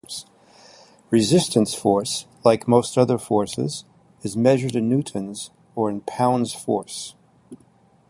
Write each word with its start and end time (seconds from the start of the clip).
Resistance 1.11 1.75
force, 1.75 2.25
like 2.43 2.67
most 2.67 2.97
other 2.97 3.19
forces, 3.19 3.85
is 4.23 4.35
measured 4.35 4.75
in 4.75 4.89
newtons 4.89 5.51
or 5.75 5.91
in 5.91 6.01
pounds-force. 6.01 7.13